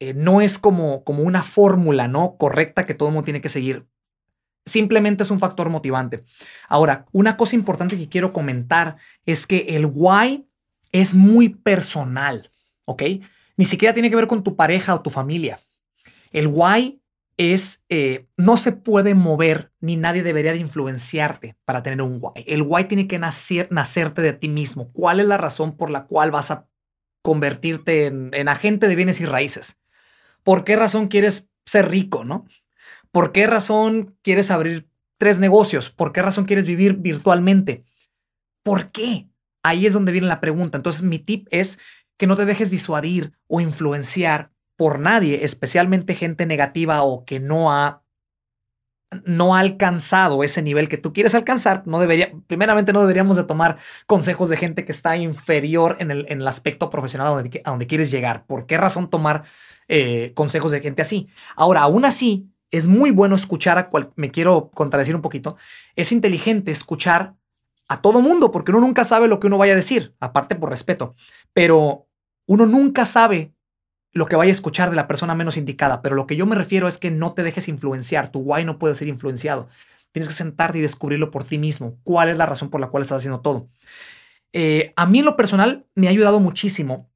eh, 0.00 0.14
no 0.14 0.40
es 0.40 0.58
como, 0.58 1.04
como 1.04 1.22
una 1.22 1.42
fórmula, 1.42 2.08
¿no? 2.08 2.36
Correcta 2.38 2.86
que 2.86 2.94
todo 2.94 3.08
el 3.08 3.14
mundo 3.14 3.24
tiene 3.24 3.40
que 3.40 3.48
seguir. 3.48 3.86
Simplemente 4.64 5.22
es 5.22 5.30
un 5.30 5.38
factor 5.38 5.68
motivante. 5.68 6.24
Ahora, 6.68 7.04
una 7.12 7.36
cosa 7.36 7.56
importante 7.56 7.98
que 7.98 8.08
quiero 8.08 8.32
comentar 8.32 8.96
es 9.26 9.46
que 9.46 9.66
el 9.68 9.90
why 9.92 10.46
es 10.92 11.14
muy 11.14 11.50
personal. 11.50 12.51
¿Ok? 12.92 13.02
Ni 13.56 13.64
siquiera 13.64 13.94
tiene 13.94 14.10
que 14.10 14.16
ver 14.16 14.26
con 14.26 14.42
tu 14.42 14.56
pareja 14.56 14.94
o 14.94 15.02
tu 15.02 15.10
familia. 15.10 15.60
El 16.30 16.46
why 16.46 17.00
es, 17.36 17.82
eh, 17.88 18.26
no 18.36 18.56
se 18.56 18.72
puede 18.72 19.14
mover 19.14 19.72
ni 19.80 19.96
nadie 19.96 20.22
debería 20.22 20.52
de 20.52 20.58
influenciarte 20.58 21.56
para 21.64 21.82
tener 21.82 22.02
un 22.02 22.18
why. 22.20 22.44
El 22.46 22.62
why 22.62 22.84
tiene 22.84 23.08
que 23.08 23.18
nacer, 23.18 23.68
nacerte 23.70 24.22
de 24.22 24.32
ti 24.32 24.48
mismo. 24.48 24.92
¿Cuál 24.92 25.20
es 25.20 25.26
la 25.26 25.38
razón 25.38 25.76
por 25.76 25.90
la 25.90 26.04
cual 26.06 26.30
vas 26.30 26.50
a 26.50 26.68
convertirte 27.22 28.06
en, 28.06 28.30
en 28.32 28.48
agente 28.48 28.88
de 28.88 28.96
bienes 28.96 29.20
y 29.20 29.26
raíces? 29.26 29.78
¿Por 30.42 30.64
qué 30.64 30.76
razón 30.76 31.08
quieres 31.08 31.50
ser 31.64 31.88
rico, 31.88 32.24
no? 32.24 32.46
¿Por 33.10 33.32
qué 33.32 33.46
razón 33.46 34.16
quieres 34.22 34.50
abrir 34.50 34.88
tres 35.18 35.38
negocios? 35.38 35.90
¿Por 35.90 36.12
qué 36.12 36.22
razón 36.22 36.46
quieres 36.46 36.66
vivir 36.66 36.94
virtualmente? 36.94 37.84
¿Por 38.62 38.90
qué? 38.90 39.28
Ahí 39.62 39.86
es 39.86 39.92
donde 39.92 40.12
viene 40.12 40.26
la 40.26 40.40
pregunta. 40.40 40.76
Entonces, 40.76 41.02
mi 41.02 41.18
tip 41.18 41.46
es 41.50 41.78
que 42.22 42.28
no 42.28 42.36
te 42.36 42.44
dejes 42.44 42.70
disuadir 42.70 43.32
o 43.48 43.60
influenciar 43.60 44.52
por 44.76 45.00
nadie, 45.00 45.44
especialmente 45.44 46.14
gente 46.14 46.46
negativa 46.46 47.02
o 47.02 47.24
que 47.24 47.40
no 47.40 47.72
ha 47.72 48.04
no 49.24 49.56
ha 49.56 49.58
alcanzado 49.58 50.44
ese 50.44 50.62
nivel 50.62 50.88
que 50.88 50.98
tú 50.98 51.12
quieres 51.12 51.34
alcanzar, 51.34 51.82
no 51.84 51.98
debería, 51.98 52.32
primeramente 52.46 52.92
no 52.92 53.00
deberíamos 53.00 53.36
de 53.36 53.42
tomar 53.42 53.78
consejos 54.06 54.48
de 54.50 54.56
gente 54.56 54.84
que 54.84 54.92
está 54.92 55.16
inferior 55.16 55.96
en 55.98 56.12
el, 56.12 56.26
en 56.28 56.42
el 56.42 56.46
aspecto 56.46 56.90
profesional 56.90 57.26
a 57.26 57.30
donde, 57.30 57.60
a 57.64 57.70
donde, 57.70 57.88
quieres 57.88 58.12
llegar. 58.12 58.46
¿Por 58.46 58.66
qué 58.66 58.78
razón 58.78 59.10
tomar 59.10 59.42
eh, 59.88 60.30
consejos 60.36 60.70
de 60.70 60.80
gente 60.80 61.02
así? 61.02 61.26
Ahora, 61.56 61.80
aún 61.80 62.04
así, 62.04 62.52
es 62.70 62.86
muy 62.86 63.10
bueno 63.10 63.34
escuchar 63.34 63.78
a 63.78 63.88
cual, 63.90 64.12
me 64.14 64.30
quiero 64.30 64.70
contradecir 64.70 65.16
un 65.16 65.22
poquito, 65.22 65.56
es 65.96 66.12
inteligente 66.12 66.70
escuchar 66.70 67.34
a 67.88 68.00
todo 68.00 68.22
mundo, 68.22 68.52
porque 68.52 68.70
uno 68.70 68.80
nunca 68.80 69.02
sabe 69.02 69.26
lo 69.26 69.40
que 69.40 69.48
uno 69.48 69.58
vaya 69.58 69.72
a 69.72 69.76
decir, 69.76 70.14
aparte 70.20 70.54
por 70.54 70.70
respeto, 70.70 71.16
pero 71.52 72.06
uno 72.46 72.66
nunca 72.66 73.04
sabe 73.04 73.52
lo 74.12 74.26
que 74.26 74.36
vaya 74.36 74.50
a 74.50 74.52
escuchar 74.52 74.90
de 74.90 74.96
la 74.96 75.08
persona 75.08 75.34
menos 75.34 75.56
indicada, 75.56 76.02
pero 76.02 76.14
lo 76.14 76.26
que 76.26 76.36
yo 76.36 76.46
me 76.46 76.56
refiero 76.56 76.86
es 76.86 76.98
que 76.98 77.10
no 77.10 77.32
te 77.32 77.42
dejes 77.42 77.68
influenciar, 77.68 78.30
tu 78.30 78.40
why 78.40 78.64
no 78.64 78.78
puede 78.78 78.94
ser 78.94 79.08
influenciado. 79.08 79.68
Tienes 80.12 80.28
que 80.28 80.34
sentarte 80.34 80.78
y 80.78 80.82
descubrirlo 80.82 81.30
por 81.30 81.44
ti 81.44 81.56
mismo. 81.56 81.98
¿Cuál 82.02 82.28
es 82.28 82.36
la 82.36 82.44
razón 82.44 82.68
por 82.68 82.80
la 82.80 82.88
cual 82.88 83.02
estás 83.02 83.18
haciendo 83.18 83.40
todo? 83.40 83.70
Eh, 84.52 84.92
a 84.96 85.06
mí 85.06 85.20
en 85.20 85.24
lo 85.24 85.36
personal 85.36 85.86
me 85.94 86.06
ha 86.06 86.10
ayudado 86.10 86.40
muchísimo 86.40 87.10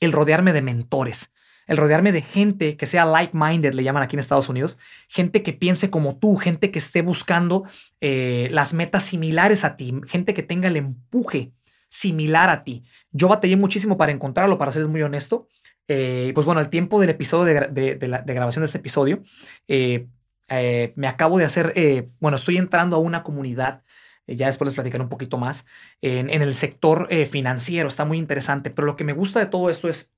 el 0.00 0.10
rodearme 0.10 0.52
de 0.52 0.62
mentores, 0.62 1.32
el 1.68 1.76
rodearme 1.76 2.10
de 2.10 2.22
gente 2.22 2.76
que 2.76 2.86
sea 2.86 3.04
like-minded, 3.04 3.74
le 3.74 3.84
llaman 3.84 4.02
aquí 4.02 4.16
en 4.16 4.20
Estados 4.20 4.48
Unidos, 4.48 4.78
gente 5.06 5.44
que 5.44 5.52
piense 5.52 5.90
como 5.90 6.16
tú, 6.16 6.36
gente 6.36 6.72
que 6.72 6.80
esté 6.80 7.02
buscando 7.02 7.64
eh, 8.00 8.48
las 8.50 8.74
metas 8.74 9.04
similares 9.04 9.64
a 9.64 9.76
ti, 9.76 9.94
gente 10.08 10.34
que 10.34 10.42
tenga 10.42 10.66
el 10.66 10.76
empuje 10.76 11.52
similar 11.88 12.50
a 12.50 12.64
ti. 12.64 12.82
Yo 13.10 13.28
batallé 13.28 13.56
muchísimo 13.56 13.96
para 13.96 14.12
encontrarlo, 14.12 14.58
para 14.58 14.72
serles 14.72 14.90
muy 14.90 15.02
honesto. 15.02 15.48
Eh, 15.88 16.32
pues 16.34 16.44
bueno, 16.44 16.60
el 16.60 16.68
tiempo 16.68 17.00
del 17.00 17.10
episodio 17.10 17.66
de, 17.70 18.24
grabación 18.26 18.60
de 18.62 18.66
este 18.66 18.78
episodio, 18.78 19.22
eh, 19.66 20.06
eh, 20.50 20.92
me 20.96 21.08
acabo 21.08 21.38
de 21.38 21.46
hacer, 21.46 21.72
bueno, 22.20 22.36
estoy 22.36 22.58
entrando 22.58 22.96
a 22.96 23.00
una 23.00 23.22
comunidad, 23.22 23.82
ya 24.26 24.46
después 24.46 24.68
les 24.68 24.74
platicaré 24.74 25.02
un 25.02 25.08
poquito 25.08 25.38
más, 25.38 25.64
en, 26.02 26.30
el 26.30 26.54
sector 26.54 27.08
financiero, 27.26 27.88
está 27.88 28.04
muy 28.04 28.18
interesante, 28.18 28.70
pero 28.70 28.86
lo 28.86 28.96
que 28.96 29.04
me 29.04 29.14
gusta 29.14 29.40
de 29.40 29.46
todo 29.46 29.70
esto 29.70 29.88
es, 29.88 30.12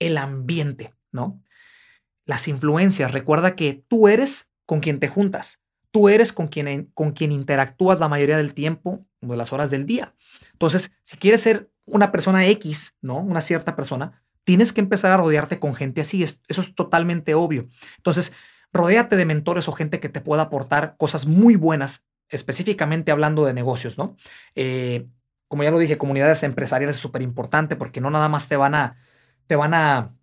el 0.00 0.18
ambiente, 0.18 0.92
¿no? 1.12 1.40
Las 2.24 2.48
influencias, 2.48 3.12
recuerda 3.12 3.54
que 3.54 3.84
tú 3.88 4.08
eres 4.08 4.50
con 4.66 4.80
quien 4.80 4.98
te 4.98 5.08
juntas, 5.08 5.60
tú 5.90 6.08
eres 6.08 6.32
con 6.32 6.48
quien 6.48 7.32
interactúas 7.32 8.00
la 8.00 8.08
mayoría 8.08 8.36
del 8.36 8.54
tiempo, 8.54 9.06
de 9.32 9.38
las 9.38 9.52
horas 9.52 9.70
del 9.70 9.86
día. 9.86 10.14
Entonces, 10.52 10.92
si 11.02 11.16
quieres 11.16 11.40
ser 11.40 11.70
una 11.86 12.12
persona 12.12 12.46
X, 12.46 12.94
¿no? 13.00 13.18
Una 13.18 13.40
cierta 13.40 13.76
persona, 13.76 14.22
tienes 14.44 14.72
que 14.72 14.80
empezar 14.80 15.12
a 15.12 15.16
rodearte 15.16 15.58
con 15.58 15.74
gente 15.74 16.00
así. 16.02 16.22
eso 16.22 16.40
es 16.48 16.74
totalmente 16.74 17.34
obvio. 17.34 17.68
Entonces, 17.96 18.32
rodéate 18.72 19.16
de 19.16 19.24
mentores 19.24 19.68
o 19.68 19.72
gente 19.72 20.00
que 20.00 20.08
te 20.08 20.20
pueda 20.20 20.42
aportar 20.42 20.96
cosas 20.98 21.26
muy 21.26 21.56
buenas, 21.56 22.04
específicamente 22.28 23.12
hablando 23.12 23.44
de 23.44 23.54
negocios, 23.54 23.96
¿no? 23.96 24.16
Eh, 24.54 25.06
como 25.48 25.62
ya 25.62 25.70
lo 25.70 25.78
dije, 25.78 25.96
comunidades 25.96 26.42
empresariales 26.42 26.96
es 26.96 27.02
súper 27.02 27.22
importante 27.22 27.76
porque 27.76 28.00
no 28.00 28.10
nada 28.10 28.28
más 28.28 28.48
te 28.48 28.56
van 28.56 28.74
a, 28.74 28.96
te 29.46 29.56
van 29.56 29.74
a, 29.74 30.14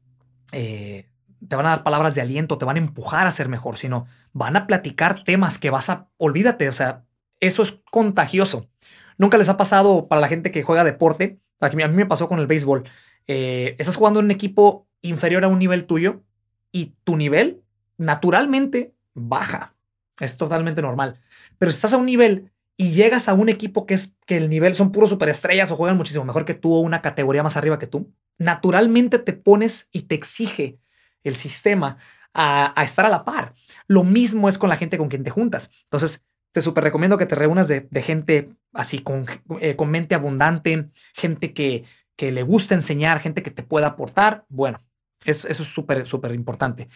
eh, 0.52 1.10
te 1.48 1.56
van 1.56 1.66
a 1.66 1.70
dar 1.70 1.84
palabras 1.84 2.16
de 2.16 2.22
aliento, 2.22 2.58
te 2.58 2.66
van 2.66 2.76
a 2.76 2.80
empujar 2.80 3.28
a 3.28 3.32
ser 3.32 3.48
mejor, 3.48 3.78
sino 3.78 4.08
van 4.34 4.58
a 4.58 4.68
platicar 4.68 5.24
temas 5.24 5.58
que 5.58 5.70
vas 5.70 5.90
a, 5.90 6.10
olvídate, 6.18 6.68
o 6.68 6.74
sea, 6.74 7.06
eso 7.42 7.62
es 7.64 7.80
contagioso. 7.92 8.70
Nunca 9.18 9.38
les 9.38 9.50
ha 9.50 9.58
pasado 9.58 10.08
para 10.08 10.22
la 10.22 10.30
gente 10.30 10.52
que 10.52 10.64
juega 10.64 10.86
deporte, 10.86 11.40
a 11.60 11.70
mí 11.70 11.84
me 11.94 12.06
pasó 12.06 12.28
con 12.28 12.40
el 12.40 12.48
béisbol. 12.48 12.84
Eh, 13.28 13.76
estás 13.78 13.96
jugando 13.96 14.20
en 14.20 14.26
un 14.26 14.32
equipo 14.32 14.88
inferior 15.02 15.44
a 15.44 15.48
un 15.48 15.60
nivel 15.60 15.86
tuyo 15.86 16.24
y 16.72 16.94
tu 17.04 17.18
nivel 17.18 17.62
naturalmente 17.98 18.94
baja. 19.14 19.76
Es 20.20 20.38
totalmente 20.38 20.82
normal. 20.82 21.20
Pero 21.58 21.72
si 21.72 21.76
estás 21.76 21.94
a 21.94 21.98
un 21.98 22.06
nivel 22.06 22.52
y 22.78 22.92
llegas 22.92 23.28
a 23.28 23.34
un 23.34 23.50
equipo 23.50 23.86
que 23.86 23.94
es 23.94 24.16
que 24.26 24.38
el 24.38 24.50
nivel 24.50 24.74
son 24.74 24.92
puros 24.92 25.10
superestrellas 25.10 25.72
o 25.72 25.76
juegan 25.76 25.98
muchísimo 25.98 26.26
mejor 26.26 26.46
que 26.46 26.54
tú 26.54 26.74
o 26.74 26.80
una 26.80 27.02
categoría 27.02 27.44
más 27.44 27.58
arriba 27.58 27.78
que 27.78 27.88
tú, 27.88 28.12
naturalmente 28.38 29.20
te 29.20 29.34
pones 29.34 29.88
y 29.92 30.04
te 30.04 30.16
exige 30.16 30.80
el 31.24 31.36
sistema 31.36 31.98
a, 32.34 32.74
estar 32.84 33.06
a 33.06 33.10
la 33.10 33.26
par. 33.26 33.54
Lo 33.88 34.04
mismo 34.04 34.50
es 34.50 34.58
con 34.58 34.70
la 34.70 34.78
gente 34.78 34.98
con 34.98 35.10
quien 35.10 35.24
te 35.24 35.30
juntas. 35.30 35.70
Entonces, 35.84 36.24
te 36.52 36.62
súper 36.62 36.84
recomiendo 36.84 37.18
que 37.18 37.26
te 37.26 37.36
reúnas 37.36 37.68
de, 37.68 37.88
gente 38.02 38.50
así, 38.74 39.00
con, 39.00 39.26
eh, 39.60 39.76
con 39.76 39.90
mente 39.90 40.16
abundante, 40.16 40.90
gente 41.14 41.54
que, 41.54 41.86
que 42.16 42.32
le 42.32 42.44
gusta 42.44 42.76
enseñar, 42.76 43.20
gente 43.20 43.44
que 43.44 43.52
te 43.52 43.64
pueda 43.64 43.88
aportar. 43.88 44.46
Bueno, 44.50 44.80
eso, 45.26 45.48
es 45.48 45.58
súper, 45.58 46.08
súper 46.08 46.34
importante. 46.34 46.88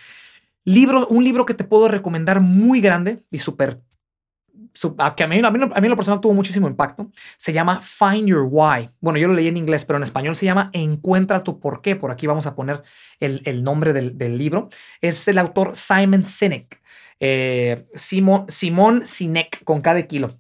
Libro, 0.64 1.08
un 1.08 1.24
libro 1.24 1.46
que 1.46 1.54
te 1.54 1.64
puedo 1.64 1.88
recomendar 1.88 2.42
muy 2.42 2.82
grande 2.82 3.24
y 3.30 3.40
súper, 3.40 3.82
que 5.16 5.24
a 5.24 5.28
mí, 5.28 5.42
a, 5.44 5.52
mí, 5.52 5.60
a 5.74 5.82
mí 5.82 5.88
lo 5.88 5.96
personal 5.96 6.22
tuvo 6.22 6.34
muchísimo 6.34 6.68
impacto, 6.68 7.10
se 7.38 7.54
llama 7.54 7.82
Find 7.82 8.28
Your 8.28 8.48
Why. 8.50 8.90
Bueno, 9.00 9.18
yo 9.20 9.28
lo 9.28 9.34
leí 9.34 9.48
en 9.48 9.58
inglés, 9.58 9.86
pero 9.86 9.98
en 9.98 10.04
español 10.04 10.36
se 10.36 10.46
llama 10.46 10.70
Encuentra 10.74 11.44
tu 11.44 11.60
por 11.60 11.82
qué. 11.82 11.96
Por 11.96 12.12
aquí 12.12 12.28
vamos 12.28 12.46
a 12.46 12.56
poner 12.56 12.82
el, 13.20 13.42
el 13.46 13.64
nombre 13.64 13.94
del, 13.94 14.18
del, 14.18 14.38
libro. 14.38 14.70
Es 15.02 15.26
del 15.26 15.38
autor 15.38 15.76
Simon 15.76 16.26
Sinek. 16.26 16.82
Eh, 17.20 17.86
Simon, 17.96 18.46
Simón 18.50 19.06
Sinek 19.06 19.64
con 19.64 19.82
cada 19.82 20.02
kilo. 20.04 20.40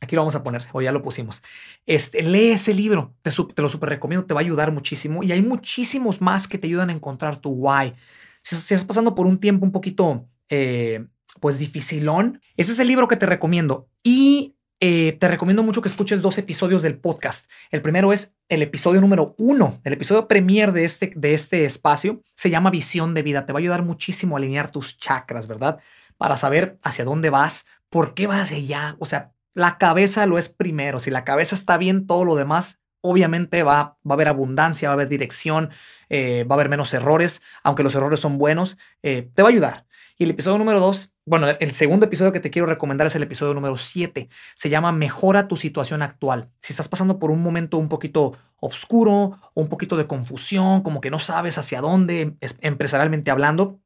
Aquí 0.00 0.14
lo 0.16 0.22
vamos 0.22 0.34
a 0.34 0.42
poner, 0.42 0.66
o 0.72 0.82
ya 0.82 0.92
lo 0.92 1.02
pusimos. 1.02 1.42
Este, 1.86 2.22
lee 2.22 2.50
ese 2.50 2.74
libro, 2.74 3.14
te, 3.22 3.30
lo 3.62 3.68
super 3.68 3.88
recomiendo, 3.88 4.26
te 4.26 4.34
va 4.34 4.40
a 4.40 4.44
ayudar 4.44 4.70
muchísimo. 4.70 5.22
Y 5.22 5.32
hay 5.32 5.42
muchísimos 5.42 6.20
más 6.20 6.46
que 6.46 6.58
te 6.58 6.66
ayudan 6.66 6.90
a 6.90 6.92
encontrar 6.92 7.36
tu 7.36 7.50
why. 7.50 7.94
Si, 8.42 8.54
estás 8.54 8.84
pasando 8.84 9.14
por 9.14 9.26
un 9.26 9.38
tiempo 9.38 9.64
un 9.64 9.72
poquito, 9.72 10.28
eh, 10.50 11.06
pues 11.40 11.58
dificilón, 11.58 12.40
ese 12.56 12.72
es 12.72 12.78
el 12.78 12.88
libro 12.88 13.08
que 13.08 13.16
te 13.16 13.26
recomiendo. 13.26 13.88
Y 14.02 14.56
eh, 14.80 15.16
te 15.18 15.28
recomiendo 15.28 15.62
mucho 15.62 15.82
que 15.82 15.88
escuches 15.88 16.22
dos 16.22 16.38
episodios 16.38 16.82
del 16.82 16.98
podcast. 16.98 17.50
El 17.70 17.82
primero 17.82 18.12
es 18.12 18.34
el 18.48 18.62
episodio 18.62 19.00
número 19.00 19.34
uno, 19.38 19.80
el 19.84 19.94
episodio 19.94 20.28
premier 20.28 20.72
de 20.72 20.84
este, 20.84 21.12
de 21.16 21.34
este 21.34 21.64
espacio. 21.64 22.22
Se 22.34 22.50
llama 22.50 22.70
Visión 22.70 23.14
de 23.14 23.22
Vida. 23.22 23.46
Te 23.46 23.52
va 23.52 23.58
a 23.58 23.62
ayudar 23.62 23.82
muchísimo 23.82 24.36
a 24.36 24.38
alinear 24.38 24.70
tus 24.70 24.98
chakras, 24.98 25.46
¿verdad? 25.46 25.78
Para 26.16 26.36
saber 26.36 26.78
hacia 26.82 27.04
dónde 27.04 27.30
vas, 27.30 27.64
por 27.88 28.14
qué 28.14 28.26
vas 28.26 28.52
allá. 28.52 28.96
O 28.98 29.04
sea, 29.04 29.32
la 29.54 29.78
cabeza 29.78 30.26
lo 30.26 30.38
es 30.38 30.48
primero. 30.48 30.98
Si 30.98 31.10
la 31.10 31.24
cabeza 31.24 31.54
está 31.54 31.76
bien, 31.76 32.06
todo 32.06 32.24
lo 32.24 32.36
demás 32.36 32.78
obviamente 33.06 33.62
va, 33.62 33.98
va 34.08 34.10
a 34.10 34.14
haber 34.14 34.28
abundancia, 34.28 34.88
va 34.88 34.92
a 34.92 34.94
haber 34.94 35.08
dirección, 35.08 35.68
eh, 36.08 36.44
va 36.44 36.54
a 36.54 36.56
haber 36.56 36.70
menos 36.70 36.94
errores, 36.94 37.42
aunque 37.62 37.82
los 37.82 37.94
errores 37.94 38.18
son 38.18 38.38
buenos, 38.38 38.78
eh, 39.02 39.30
te 39.34 39.42
va 39.42 39.48
a 39.48 39.52
ayudar. 39.52 39.86
Y 40.16 40.24
el 40.24 40.30
episodio 40.30 40.56
número 40.56 40.80
dos, 40.80 41.13
bueno, 41.26 41.48
el 41.48 41.72
segundo 41.72 42.06
episodio 42.06 42.32
que 42.32 42.40
te 42.40 42.50
quiero 42.50 42.66
recomendar 42.66 43.06
es 43.06 43.16
el 43.16 43.22
episodio 43.22 43.54
número 43.54 43.76
siete. 43.76 44.28
Se 44.54 44.68
llama 44.68 44.92
Mejora 44.92 45.48
tu 45.48 45.56
situación 45.56 46.02
actual. 46.02 46.50
Si 46.60 46.72
estás 46.72 46.88
pasando 46.88 47.18
por 47.18 47.30
un 47.30 47.42
momento 47.42 47.78
un 47.78 47.88
poquito 47.88 48.36
oscuro, 48.56 49.38
un 49.54 49.68
poquito 49.68 49.96
de 49.96 50.06
confusión, 50.06 50.82
como 50.82 51.00
que 51.00 51.10
no 51.10 51.18
sabes 51.18 51.56
hacia 51.56 51.80
dónde, 51.80 52.36
empresarialmente 52.60 53.30
hablando, 53.30 53.80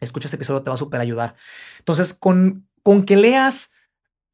escucha 0.00 0.28
ese 0.28 0.36
episodio, 0.36 0.62
te 0.62 0.70
va 0.70 0.74
a 0.74 0.78
súper 0.78 1.00
ayudar. 1.00 1.34
Entonces, 1.78 2.14
con, 2.14 2.66
con 2.82 3.04
que 3.04 3.16
leas 3.16 3.70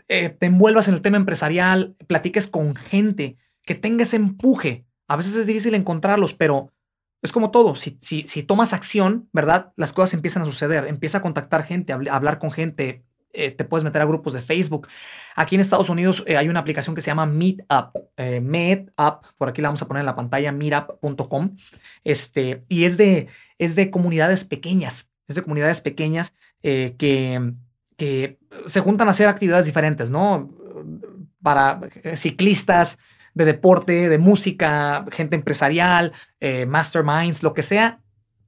eh, 0.09 0.29
te 0.29 0.47
envuelvas 0.47 0.87
en 0.87 0.95
el 0.95 1.03
tema 1.03 1.17
empresarial, 1.17 1.97
platiques 2.07 2.47
con 2.47 2.77
gente, 2.77 3.37
que 3.65 3.75
tenga 3.75 4.05
ese 4.05 4.17
empuje. 4.17 4.87
A 5.09 5.17
veces 5.17 5.35
es 5.35 5.47
difícil 5.47 5.75
encontrarlos, 5.75 6.33
pero 6.33 6.73
es 7.27 7.33
como 7.33 7.51
todo. 7.51 7.75
Si, 7.75 7.93
tomas 8.47 8.73
acción, 8.73 9.29
¿verdad? 9.33 9.73
Las 9.77 9.93
cosas 9.93 10.15
empiezan 10.15 10.43
a 10.43 10.47
suceder. 10.47 10.87
Empieza 10.87 11.19
a 11.19 11.23
contactar 11.23 11.63
gente, 11.63 11.93
a 11.93 11.97
hablar 11.97 12.39
con 12.39 12.51
gente. 12.51 13.05
Eh, 13.33 13.51
te 13.51 13.65
puedes 13.65 13.85
meter 13.85 14.01
a 14.01 14.07
grupos 14.07 14.33
de 14.33 14.41
Facebook. 14.41 14.89
Aquí 15.35 15.57
en 15.57 15.61
Estados 15.61 15.91
Unidos 15.91 16.25
eh, 16.27 16.39
hay 16.39 16.49
una 16.49 16.61
aplicación 16.61 16.95
que 16.95 17.03
se 17.03 17.09
llama 17.09 17.27
Meetup. 17.27 17.93
Meetup, 18.41 19.27
por 19.37 19.51
aquí 19.51 19.61
la 19.61 19.69
vamos 19.69 19.83
a 19.83 19.87
poner 19.87 20.01
en 20.01 20.07
la 20.07 20.17
pantalla, 20.17 20.53
meetup.com. 20.53 21.57
Este, 22.03 22.65
y 22.69 22.85
es 22.85 22.97
de, 22.97 23.29
es 23.59 23.75
de 23.75 23.91
comunidades 23.91 24.45
pequeñas. 24.45 25.11
Es 25.29 25.37
de 25.37 25.43
comunidades 25.43 25.81
pequeñas 25.81 26.33
que 26.63 27.55
que 27.97 28.39
se 28.67 28.81
juntan 28.81 29.09
a 29.09 29.11
hacer 29.11 29.29
actividades 29.29 29.67
diferentes, 29.67 30.11
¿no? 30.11 30.51
Para 31.43 31.81
eh, 32.03 32.17
ciclistas, 32.17 32.99
de 33.37 33.45
deporte, 33.45 34.09
de 34.09 34.17
música, 34.17 35.05
gente 35.13 35.37
empresarial, 35.37 36.15
eh, 36.41 36.65
masterminds, 36.65 37.43
lo 37.43 37.53
que 37.53 37.61
sea. 37.61 38.01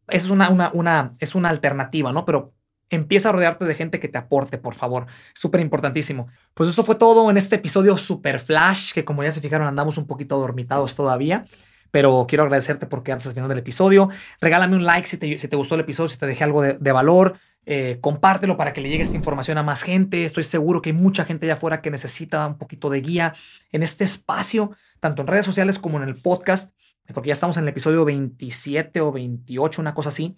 Eso 0.09 0.27
es 0.27 0.33
una, 0.33 0.49
una, 0.49 0.71
una, 0.73 1.15
es 1.21 1.35
una 1.35 1.51
alternativa, 1.51 2.11
¿no? 2.11 2.25
Pero 2.25 2.55
empieza 2.89 3.29
a 3.29 3.33
rodearte 3.33 3.67
de 3.67 3.75
gente 3.75 4.01
que 4.01 4.09
te 4.09 4.17
aporte, 4.17 4.57
por 4.57 4.75
favor. 4.75 5.07
Súper 5.35 5.61
importantísimo. 5.61 6.29
Pues 6.55 6.71
eso 6.71 6.85
fue 6.85 6.95
todo 6.95 7.31
en 7.31 7.37
este 7.37 7.57
episodio 7.57 7.99
super 7.99 8.41
flash, 8.41 8.95
que 8.95 9.05
como 9.05 9.23
ya 9.23 9.31
se 9.31 9.43
fijaron, 9.43 9.69
andamos 9.69 9.99
un 9.99 10.07
poquito 10.07 10.39
dormitados 10.39 10.95
todavía. 10.95 11.45
Pero 11.91 12.25
quiero 12.27 12.45
agradecerte 12.45 12.87
por 12.87 13.03
quedarte 13.03 13.29
al 13.29 13.35
final 13.35 13.51
del 13.51 13.59
episodio. 13.59 14.09
Regálame 14.41 14.75
un 14.75 14.85
like 14.85 15.07
si 15.07 15.19
te, 15.19 15.39
si 15.39 15.49
te 15.49 15.57
gustó 15.57 15.75
el 15.75 15.83
episodio, 15.83 16.09
si 16.09 16.17
te 16.17 16.27
dejé 16.27 16.45
algo 16.45 16.63
de, 16.63 16.79
de 16.81 16.93
valor. 16.93 17.39
Eh, 17.71 17.99
compártelo 18.01 18.57
para 18.57 18.73
que 18.73 18.81
le 18.81 18.89
llegue 18.89 19.03
esta 19.03 19.15
información 19.15 19.59
a 19.59 19.63
más 19.63 19.83
gente. 19.83 20.25
Estoy 20.25 20.43
seguro 20.43 20.81
que 20.81 20.89
hay 20.89 20.97
mucha 20.97 21.27
gente 21.27 21.45
allá 21.45 21.53
afuera 21.53 21.83
que 21.83 21.91
necesita 21.91 22.47
un 22.47 22.57
poquito 22.57 22.89
de 22.89 23.03
guía 23.03 23.35
en 23.73 23.83
este 23.83 24.05
espacio, 24.05 24.71
tanto 25.01 25.21
en 25.21 25.29
redes 25.29 25.45
sociales 25.45 25.79
como 25.79 25.99
en 25.99 26.09
el 26.09 26.15
podcast, 26.15 26.73
porque 27.13 27.27
ya 27.27 27.35
estamos 27.35 27.59
en 27.59 27.65
el 27.65 27.69
episodio 27.69 28.07
27 28.07 29.03
o 29.03 29.13
28, 29.13 29.83
una 29.83 29.93
cosa 29.93 30.09
así. 30.09 30.35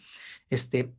Este, 0.51 0.93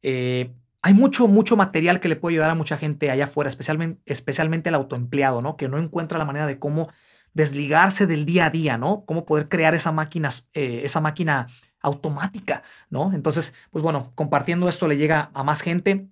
eh, 0.00 0.54
hay 0.80 0.94
mucho, 0.94 1.28
mucho 1.28 1.54
material 1.54 2.00
que 2.00 2.08
le 2.08 2.16
puede 2.16 2.36
ayudar 2.36 2.52
a 2.52 2.54
mucha 2.54 2.78
gente 2.78 3.10
allá 3.10 3.24
afuera, 3.24 3.48
especialmente, 3.48 4.00
especialmente 4.06 4.70
el 4.70 4.76
autoempleado, 4.76 5.42
¿no? 5.42 5.58
Que 5.58 5.68
no 5.68 5.76
encuentra 5.76 6.16
la 6.16 6.24
manera 6.24 6.46
de 6.46 6.58
cómo 6.58 6.88
desligarse 7.34 8.06
del 8.06 8.24
día 8.24 8.46
a 8.46 8.50
día, 8.50 8.78
¿no? 8.78 9.04
Cómo 9.04 9.26
poder 9.26 9.50
crear 9.50 9.74
esa 9.74 9.92
máquina, 9.92 10.30
eh, 10.54 10.80
esa 10.82 11.02
máquina 11.02 11.48
automática, 11.84 12.62
¿no? 12.90 13.12
Entonces, 13.12 13.54
pues 13.70 13.82
bueno, 13.82 14.10
compartiendo 14.14 14.68
esto 14.68 14.88
le 14.88 14.96
llega 14.96 15.30
a 15.34 15.44
más 15.44 15.60
gente. 15.60 16.08